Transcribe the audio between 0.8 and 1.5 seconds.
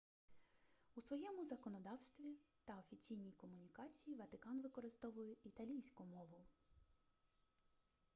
у своєму